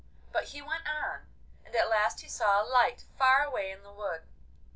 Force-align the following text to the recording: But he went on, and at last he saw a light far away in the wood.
But 0.31 0.45
he 0.45 0.63
went 0.63 0.87
on, 0.89 1.27
and 1.63 1.75
at 1.75 1.87
last 1.87 2.21
he 2.21 2.27
saw 2.27 2.63
a 2.63 2.65
light 2.65 3.03
far 3.19 3.43
away 3.43 3.69
in 3.69 3.83
the 3.83 3.91
wood. 3.93 4.23